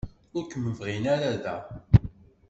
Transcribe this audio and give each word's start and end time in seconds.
Ur 0.37 0.43
kem-bɣin 0.51 1.03
ara 1.13 1.31
da. 1.43 1.57